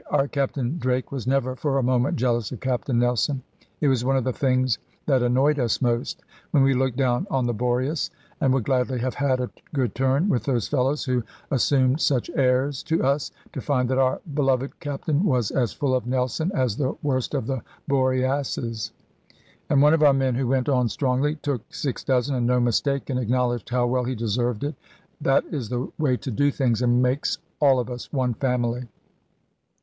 [0.09, 3.43] Our Captain Drake was never for a moment jealous of Captain Nelson.
[3.81, 7.45] It was one of the things that annoyed us most, when we looked down on
[7.45, 8.09] the Boreas,
[8.39, 12.81] and would gladly have had a good turn with those fellows who assumed such airs
[12.81, 16.95] to us, to find that our beloved Captain was as full of Nelson as the
[17.03, 18.89] worst of the Boreasses.
[19.69, 23.11] And one of our men who went on strongly, took six dozen, and no mistake,
[23.11, 24.73] and acknowledged how well he deserved it.
[25.21, 28.87] That is the way to do things, and makes all of us one family.